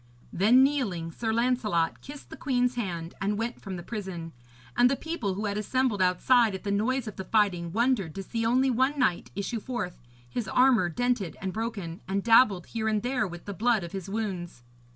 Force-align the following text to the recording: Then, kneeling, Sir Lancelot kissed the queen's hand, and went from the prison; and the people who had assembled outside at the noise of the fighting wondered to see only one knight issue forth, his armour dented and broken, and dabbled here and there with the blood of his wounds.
Then, 0.33 0.63
kneeling, 0.63 1.11
Sir 1.11 1.31
Lancelot 1.31 2.01
kissed 2.01 2.31
the 2.31 2.35
queen's 2.35 2.73
hand, 2.73 3.13
and 3.21 3.37
went 3.37 3.61
from 3.61 3.75
the 3.75 3.83
prison; 3.83 4.33
and 4.75 4.89
the 4.89 4.95
people 4.95 5.35
who 5.35 5.45
had 5.45 5.59
assembled 5.59 6.01
outside 6.01 6.55
at 6.55 6.63
the 6.63 6.71
noise 6.71 7.07
of 7.07 7.17
the 7.17 7.23
fighting 7.23 7.71
wondered 7.71 8.15
to 8.15 8.23
see 8.23 8.43
only 8.43 8.71
one 8.71 8.97
knight 8.97 9.29
issue 9.35 9.59
forth, 9.59 9.99
his 10.27 10.47
armour 10.47 10.89
dented 10.89 11.37
and 11.39 11.53
broken, 11.53 12.01
and 12.07 12.23
dabbled 12.23 12.65
here 12.65 12.87
and 12.87 13.03
there 13.03 13.27
with 13.27 13.45
the 13.45 13.53
blood 13.53 13.83
of 13.83 13.91
his 13.91 14.09
wounds. 14.09 14.63